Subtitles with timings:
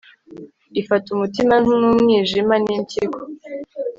[0.81, 3.19] ifata umutima n'umwijima n'impyiko